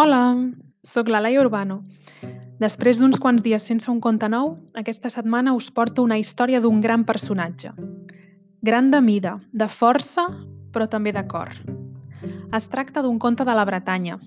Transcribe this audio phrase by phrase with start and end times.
[0.00, 0.52] Hola,
[0.86, 1.80] sóc la Laia Urbano.
[2.62, 6.78] Després d'uns quants dies sense un conte nou, aquesta setmana us porto una història d'un
[6.84, 7.72] gran personatge.
[8.62, 10.28] Gran de mida, de força,
[10.70, 11.50] però també de cor.
[12.54, 14.20] Es tracta d'un conte de la Bretanya.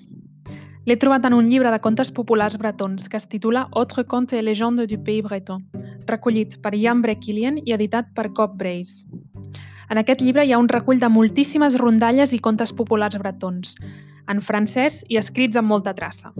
[0.83, 4.43] L'he trobat en un llibre de contes populars bretons que es titula Autre conte et
[4.43, 5.63] légende du pays breton,
[6.11, 9.07] recollit per Jan Brequilien i editat per Cop Brace.
[9.87, 13.77] En aquest llibre hi ha un recull de moltíssimes rondalles i contes populars bretons,
[14.31, 16.31] en francès i escrits amb molta traça.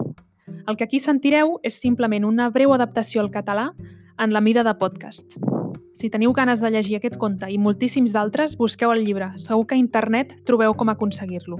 [0.68, 3.72] El que aquí sentireu és simplement una breu adaptació al català
[4.18, 5.36] en la mida de podcast.
[6.00, 9.32] Si teniu ganes de llegir aquest conte i moltíssims d'altres, busqueu el llibre.
[9.38, 11.60] Segur que a internet trobeu com aconseguir-lo.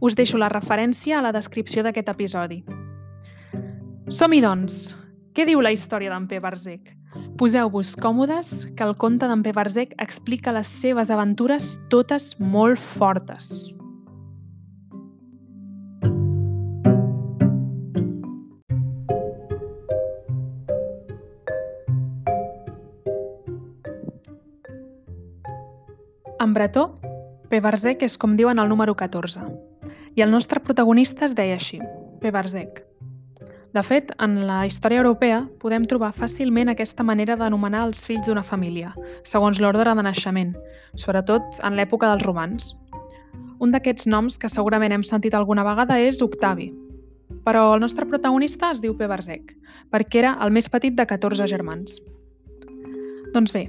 [0.00, 2.62] Us deixo la referència a la descripció d'aquest episodi.
[4.08, 4.94] Som-hi, doncs!
[5.32, 6.40] Què diu la història d'en P.
[6.44, 6.90] Barzec?
[7.40, 9.52] Poseu-vos còmodes, que el conte d'en P.
[9.56, 13.72] Barzec explica les seves aventures totes molt fortes.
[26.42, 26.88] En bretó,
[27.52, 29.44] Pebarzec és com diuen el número 14.
[30.18, 31.76] I el nostre protagonista es deia així,
[32.18, 32.80] Pebarzec.
[33.76, 38.42] De fet, en la història europea podem trobar fàcilment aquesta manera d'anomenar els fills d'una
[38.42, 38.90] família,
[39.22, 40.50] segons l'ordre de naixement,
[41.04, 42.72] sobretot en l'època dels romans.
[43.62, 46.72] Un d'aquests noms que segurament hem sentit alguna vegada és Octavi,
[47.46, 49.54] però el nostre protagonista es diu Pebarzec,
[49.94, 52.02] perquè era el més petit de 14 germans.
[53.30, 53.68] Doncs bé,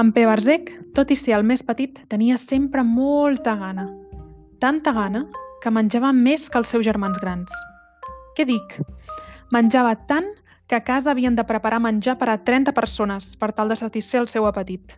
[0.00, 3.86] en Pebarzec, tot i ser el més petit, tenia sempre molta gana.
[4.62, 5.26] Tanta gana
[5.62, 7.52] que menjava més que els seus germans grans.
[8.36, 8.78] Què dic?
[9.52, 10.30] Menjava tant
[10.68, 14.22] que a casa havien de preparar menjar per a 30 persones per tal de satisfer
[14.22, 14.96] el seu apetit.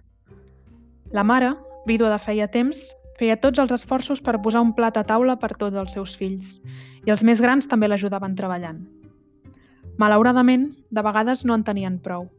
[1.10, 1.54] La mare,
[1.86, 2.78] vídua de feia temps,
[3.18, 6.60] feia tots els esforços per posar un plat a taula per tots els seus fills,
[7.02, 8.84] i els més grans també l'ajudaven treballant.
[9.98, 12.30] Malauradament, de vegades no en tenien prou.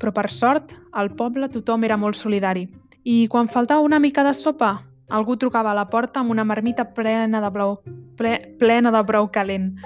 [0.00, 2.66] Però per sort, al poble tothom era molt solidari
[3.06, 6.88] i quan faltava una mica de sopa, algú trucava a la porta amb una marmita
[6.94, 7.78] plena de brou,
[8.18, 9.76] ple, plena de brou calent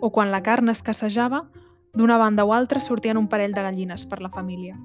[0.00, 1.42] o quan la carn escassejava,
[1.94, 4.76] d'una banda o altra sortien un parell de gallines per la família.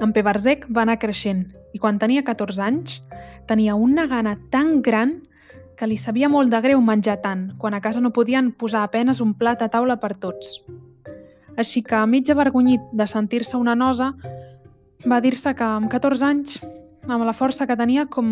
[0.00, 3.00] En Pebarzec va anar creixent i quan tenia 14 anys
[3.50, 5.18] tenia una gana tan gran
[5.76, 9.20] que li sabia molt de greu menjar tant, quan a casa no podien posar apenes
[9.20, 10.60] un plat a taula per tots.
[11.60, 14.14] Així que, mig avergonyit de sentir-se una nosa,
[15.04, 16.54] va dir-se que amb 14 anys,
[17.04, 18.30] amb la força que tenia, com,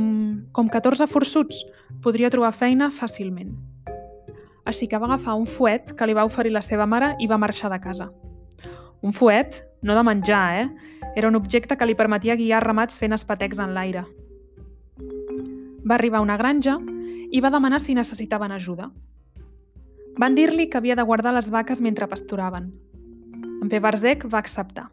[0.57, 1.61] com 14 forçuts,
[2.05, 3.53] podria trobar feina fàcilment.
[4.69, 7.41] Així que va agafar un fuet que li va oferir la seva mare i va
[7.41, 8.09] marxar de casa.
[9.05, 10.67] Un fuet, no de menjar, eh?
[11.17, 14.07] Era un objecte que li permetia guiar ramats fent espetecs en l'aire.
[15.85, 16.77] Va arribar a una granja
[17.33, 18.91] i va demanar si necessitaven ajuda.
[20.19, 22.73] Van dir-li que havia de guardar les vaques mentre pasturaven,
[23.63, 24.89] en Pebarzec va acceptar.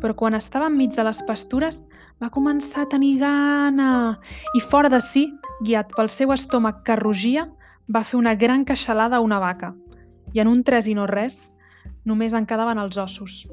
[0.00, 1.82] Però quan estava enmig de les pastures
[2.22, 4.18] va començar a tenir gana
[4.54, 5.26] i fora de si,
[5.64, 7.48] guiat pel seu estómac que rugia,
[7.90, 9.74] va fer una gran queixalada a una vaca
[10.32, 11.40] i en un tres i no res
[12.06, 13.44] només en quedaven els ossos.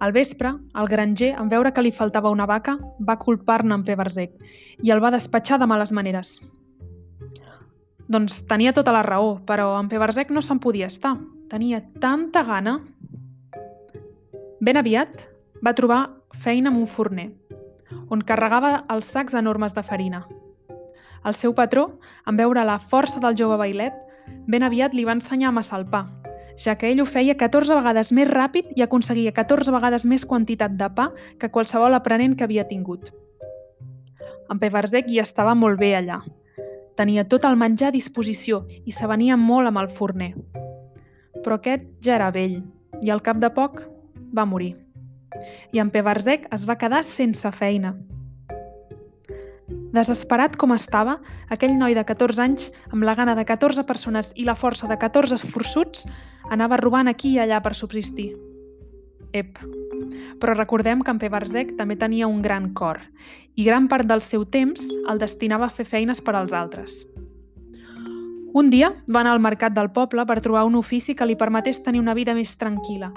[0.00, 4.36] Al vespre, el granger, en veure que li faltava una vaca, va culpar-ne en Pebarzec
[4.86, 6.36] i el va despatxar de males maneres.
[8.08, 11.16] Doncs tenia tota la raó, però en Pebarzec no se'n podia estar.
[11.48, 12.74] Tenia tanta gana.
[14.60, 15.22] Ben aviat
[15.64, 16.00] va trobar
[16.44, 17.30] feina amb un forner,
[18.12, 20.20] on carregava els sacs enormes de farina.
[21.24, 21.86] El seu patró,
[22.28, 23.96] en veure la força del jove bailet,
[24.44, 26.02] ben aviat li va ensenyar a amassar el pa,
[26.60, 30.76] ja que ell ho feia 14 vegades més ràpid i aconseguia 14 vegades més quantitat
[30.76, 31.10] de pa
[31.40, 33.08] que qualsevol aprenent que havia tingut.
[34.52, 36.20] En Peverzec hi estava molt bé allà.
[37.00, 40.34] Tenia tot el menjar a disposició i s'avenia molt amb el forner
[41.44, 42.60] però aquest ja era vell
[43.02, 43.80] i al cap de poc
[44.34, 44.74] va morir.
[45.72, 47.94] I en Pebarzec es va quedar sense feina.
[49.92, 51.16] Desesperat com estava,
[51.54, 54.98] aquell noi de 14 anys, amb la gana de 14 persones i la força de
[55.00, 56.04] 14 forçuts,
[56.52, 58.34] anava robant aquí i allà per subsistir.
[59.36, 59.60] Ep,
[60.40, 63.00] però recordem que en Pebarzec també tenia un gran cor
[63.56, 67.02] i gran part del seu temps el destinava a fer feines per als altres.
[68.54, 71.82] Un dia va anar al mercat del poble per trobar un ofici que li permetés
[71.84, 73.10] tenir una vida més tranquil·la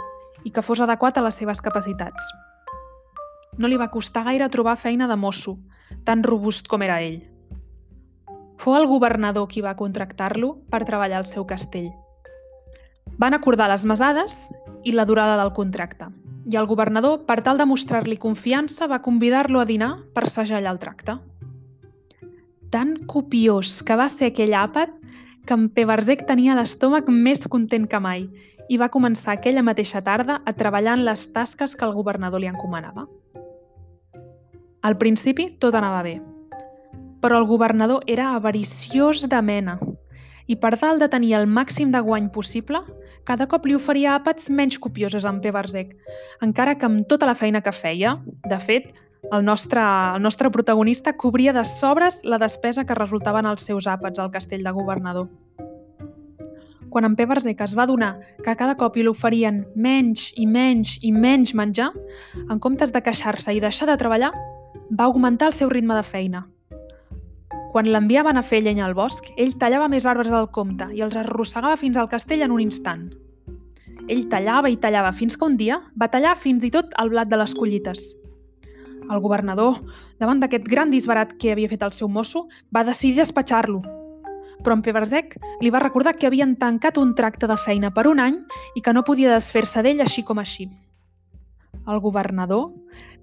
[0.43, 2.31] i que fos adequat a les seves capacitats.
[3.57, 5.57] No li va costar gaire trobar feina de mosso,
[6.03, 7.21] tan robust com era ell.
[8.61, 11.91] Fou el governador qui va contractar-lo per treballar al seu castell.
[13.17, 14.35] Van acordar les mesades
[14.83, 16.09] i la durada del contracte,
[16.51, 20.81] i el governador, per tal de mostrar-li confiança, va convidar-lo a dinar per segellar el
[20.81, 21.17] tracte.
[22.71, 25.00] Tan copiós que va ser aquell àpat
[25.45, 28.27] que en Peversec tenia l'estómac més content que mai
[28.69, 32.49] i va començar aquella mateixa tarda a treballar en les tasques que el governador li
[32.51, 33.07] encomanava.
[34.81, 36.15] Al principi tot anava bé,
[37.21, 39.77] però el governador era avariciós de mena
[40.47, 42.81] i per tal de tenir el màxim de guany possible,
[43.29, 45.93] cada cop li oferia àpats menys copiosos en Peversec,
[46.41, 48.17] encara que amb tota la feina que feia,
[48.49, 48.89] de fet,
[49.29, 49.81] el nostre,
[50.15, 54.63] el nostre protagonista cobria de sobres la despesa que resultaven els seus àpats al castell
[54.65, 55.27] de governador.
[56.91, 61.13] Quan en Peversec es va donar que cada cop li oferien menys i menys i
[61.15, 61.91] menys menjar,
[62.49, 64.33] en comptes de queixar-se i deixar de treballar,
[64.91, 66.43] va augmentar el seu ritme de feina.
[67.71, 71.15] Quan l'enviaven a fer llenya al bosc, ell tallava més arbres del compte i els
[71.15, 73.07] arrossegava fins al castell en un instant.
[74.09, 77.31] Ell tallava i tallava fins que un dia va tallar fins i tot el blat
[77.31, 78.09] de les collites.
[79.11, 79.79] El governador,
[80.23, 83.81] davant d'aquest gran disbarat que havia fet el seu mosso, va decidir despatxar-lo.
[84.61, 88.21] Però en Peversec li va recordar que havien tancat un tracte de feina per un
[88.23, 88.39] any
[88.77, 90.69] i que no podia desfer-se d'ell així com així.
[91.89, 92.69] El governador,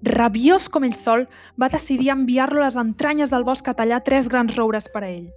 [0.03, 1.27] rabiós com ell sol,
[1.57, 5.09] va decidir enviar-lo a les entranyes del bosc a tallar tres grans roures per a
[5.09, 5.29] ell.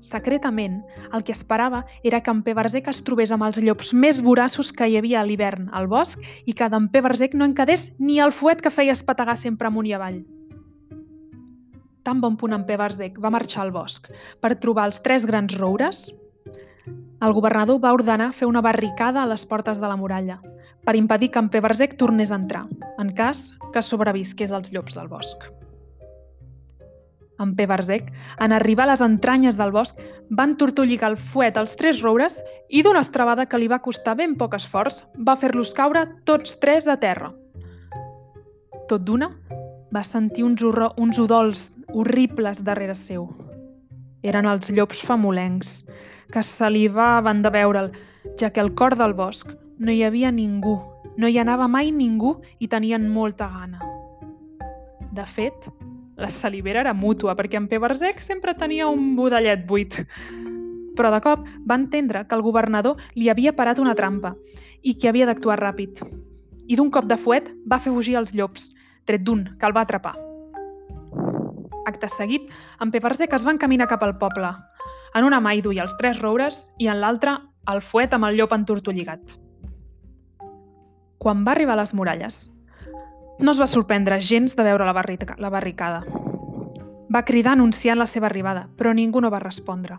[0.00, 4.70] Secretament, el que esperava era que en Peversec es trobés amb els llops més voraços
[4.72, 8.20] que hi havia a l'hivern al bosc i que d'en Peversec no en quedés ni
[8.22, 10.22] el fuet que feia espategar sempre amunt i avall.
[12.06, 14.06] Tan bon punt en Peversec va marxar al bosc
[14.40, 16.06] per trobar els tres grans roures,
[17.26, 20.38] el governador va ordenar fer una barricada a les portes de la muralla,
[20.86, 22.66] per impedir que en Peversec tornés a entrar,
[23.02, 25.48] en cas que sobrevisqués als llops del bosc.
[27.38, 28.08] En Peversec,
[28.42, 29.98] en arribar a les entranyes del bosc,
[30.30, 34.34] van tortolligar el fuet als tres roures i d'una estrabada que li va costar ben
[34.40, 37.30] poc esforç, va fer-los caure tots tres a terra.
[38.90, 39.30] Tot d'una,
[39.94, 40.64] va sentir uns,
[40.96, 43.28] uns udols horribles darrere seu.
[44.26, 45.84] Eren els llops famolencs,
[46.32, 47.92] que salivaven de veure'l,
[48.40, 50.76] ja que al cor del bosc no hi havia ningú,
[51.16, 53.78] no hi anava mai ningú i tenien molta gana.
[55.14, 55.70] De fet,
[56.18, 59.94] la salivera era mútua, perquè en Peversec sempre tenia un budellet buit.
[60.98, 64.34] Però de cop va entendre que el governador li havia parat una trampa
[64.82, 66.02] i que havia d'actuar ràpid.
[66.66, 68.72] I d'un cop de fuet va fer fugir els llops,
[69.06, 70.16] tret d'un, que el va atrapar.
[71.86, 72.50] Acte seguit,
[72.82, 74.50] en Peversec es va encaminar cap al poble.
[75.14, 77.38] En una mà hi duia els tres roures i en l'altra
[77.70, 79.38] el fuet amb el llop entortolligat.
[81.22, 82.48] Quan va arribar a les muralles,
[83.38, 86.02] no es va sorprendre gens de veure la, barrica, la barricada.
[87.14, 89.96] Va cridar anunciant la seva arribada, però ningú no va respondre.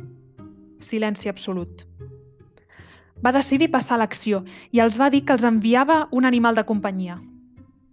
[0.83, 1.85] Silenci absolut.
[3.23, 6.65] Va decidir passar a l'acció i els va dir que els enviava un animal de
[6.67, 7.17] companyia.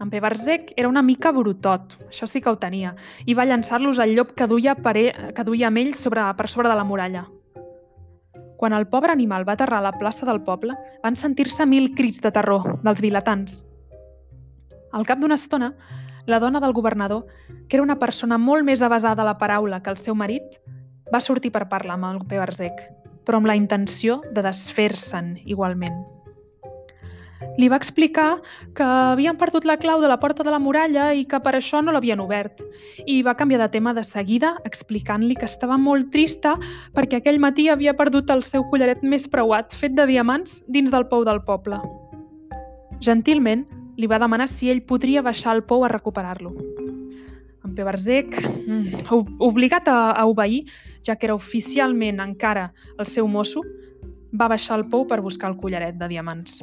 [0.02, 2.93] En Peversec era una mica brutot, això sí que ho tenia,
[3.25, 4.94] i va llançar-los al llop que duia, per
[5.34, 7.25] que duia amb ell sobre, per sobre de la muralla.
[8.56, 12.20] Quan el pobre animal va aterrar a la plaça del poble, van sentir-se mil crits
[12.20, 13.66] de terror dels vilatans.
[14.96, 15.75] Al cap d'una estona,
[16.25, 17.26] la dona del governador,
[17.69, 20.56] que era una persona molt més avasada a la paraula que el seu marit,
[21.12, 22.81] va sortir per parlar amb el Peversec,
[23.28, 26.00] però amb la intenció de desfer-se'n igualment.
[27.60, 28.40] Li va explicar
[28.76, 31.84] que havien perdut la clau de la porta de la muralla i que per això
[31.84, 32.65] no l'havien obert.
[33.05, 36.56] I va canviar de tema de seguida, explicant-li que estava molt trista
[36.96, 41.05] perquè aquell matí havia perdut el seu collaret més preuat, fet de diamants, dins del
[41.12, 41.84] pou del poble.
[43.05, 46.53] Gentilment, li va demanar si ell podria baixar al pou a recuperar-lo.
[47.65, 49.08] En Peversec, mm,
[49.43, 50.67] obligat a, a obeir,
[51.03, 53.62] ja que era oficialment encara el seu mosso,
[54.32, 56.60] va baixar al pou per buscar el collaret de diamants.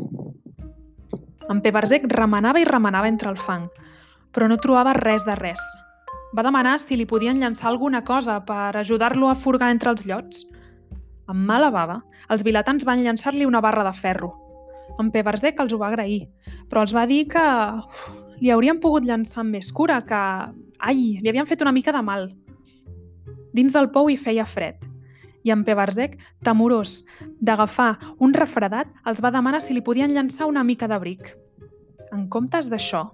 [1.50, 3.68] En Peversec remenava i remenava entre el fang,
[4.32, 5.62] però no trobava res de res.
[6.34, 10.48] Va demanar si li podien llançar alguna cosa per ajudar-lo a furgar entre els llots.
[11.28, 12.00] Amb mala bava,
[12.30, 14.32] els vilatans van llançar-li una barra de ferro.
[15.02, 16.28] En Peversec els ho va agrair,
[16.70, 17.44] però els va dir que
[17.80, 18.04] uf,
[18.42, 20.22] li haurien pogut llançar amb més cura, que...
[20.84, 22.28] Ai, li havien fet una mica de mal.
[23.56, 24.82] Dins del pou hi feia fred,
[25.48, 26.98] i en Peversec, temorós
[27.40, 31.30] d'agafar un refredat, els va demanar si li podien llançar una mica d'abric.
[32.12, 33.06] En comptes d'això,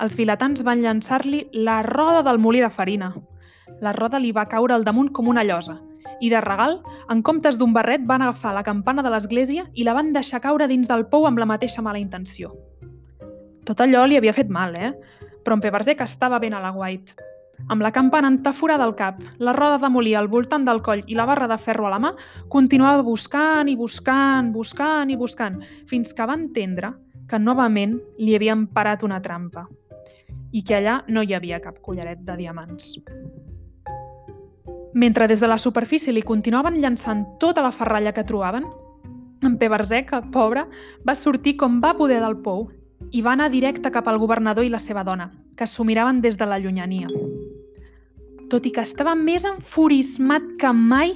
[0.00, 3.12] els vilatans van llançar-li la roda del molí de farina.
[3.84, 5.76] La roda li va caure al damunt com una llosa
[6.20, 6.80] i de regal,
[7.12, 10.68] en comptes d'un barret, van agafar la campana de l'església i la van deixar caure
[10.68, 12.54] dins del pou amb la mateixa mala intenció.
[13.66, 14.92] Tot allò li havia fet mal, eh?
[15.44, 17.14] Però en Peversec estava ben a la guait
[17.68, 21.16] amb la campana entaforada al cap, la roda de molí al voltant del coll i
[21.18, 22.12] la barra de ferro a la mà,
[22.52, 25.58] continuava buscant i buscant, buscant i buscant,
[25.90, 26.92] fins que va entendre
[27.30, 29.66] que novament li havien parat una trampa
[30.52, 32.94] i que allà no hi havia cap collaret de diamants.
[34.96, 38.64] Mentre des de la superfície li continuaven llançant tota la ferralla que trobaven,
[39.44, 40.62] en Peversec, el pobre,
[41.04, 42.62] va sortir com va poder del pou
[43.12, 45.26] i va anar directe cap al governador i la seva dona,
[45.60, 47.10] que s'ho miraven des de la llunyania.
[48.48, 51.12] Tot i que estava més enfurismat que mai,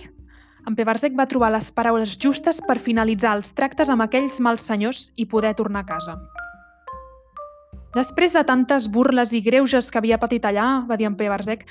[0.69, 5.07] en Peversec va trobar les paraules justes per finalitzar els tractes amb aquells mals senyors
[5.17, 6.19] i poder tornar a casa.
[7.97, 11.65] Després de tantes burles i greuges que havia patit allà, va dir en Peversec,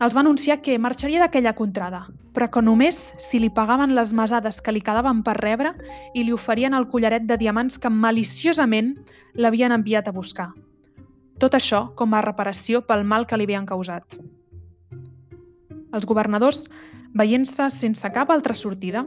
[0.00, 4.60] els va anunciar que marxaria d'aquella contrada, però que només si li pagaven les mesades
[4.64, 5.74] que li quedaven per rebre
[6.14, 8.94] i li oferien el collaret de diamants que maliciosament
[9.34, 10.48] l'havien enviat a buscar.
[11.40, 14.16] Tot això com a reparació pel mal que li havien causat.
[15.92, 16.64] Els governadors,
[17.12, 19.04] veient-se sense cap altra sortida,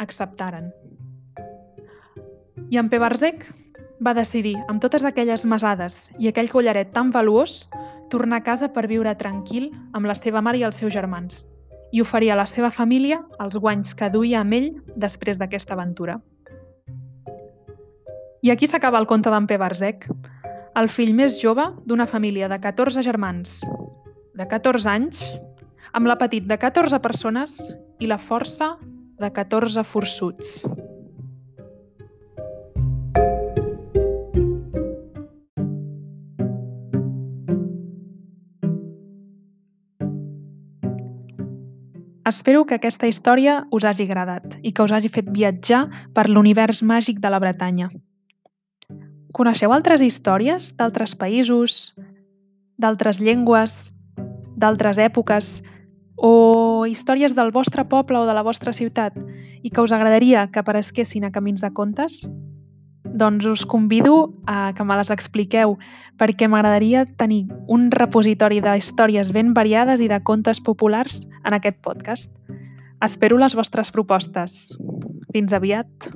[0.00, 0.70] acceptaren.
[2.70, 3.44] I en Peversec
[4.00, 7.66] va decidir, amb totes aquelles mesades i aquell collaret tan valuós,
[8.10, 11.46] tornar a casa per viure tranquil amb la seva mare i els seus germans
[11.92, 16.20] i oferir a la seva família els guanys que duia amb ell després d'aquesta aventura.
[18.42, 19.58] I aquí s'acaba el conte d'en P.
[19.60, 20.06] Barzec,
[20.80, 23.58] el fill més jove d'una família de 14 germans,
[24.38, 25.24] de 14 anys,
[25.92, 27.58] amb l'apetit de 14 persones
[27.98, 28.76] i la força
[29.20, 30.62] de 14 forçuts.
[42.30, 45.80] Espero que aquesta història us hagi agradat i que us hagi fet viatjar
[46.14, 47.88] per l'univers màgic de la Bretanya.
[49.34, 51.80] Coneixeu altres històries d'altres països,
[52.78, 53.80] d'altres llengües,
[54.62, 55.50] d'altres èpoques
[56.30, 59.18] o històries del vostre poble o de la vostra ciutat
[59.62, 62.22] i que us agradaria que apareguessin a Camins de Contes?
[63.12, 65.76] Doncs us convido a que me les expliqueu
[66.20, 71.80] perquè m'agradaria tenir un repositori de històries ben variades i de contes populars en aquest
[71.82, 72.30] podcast.
[73.02, 74.76] Espero les vostres propostes.
[75.32, 76.10] Fins aviat!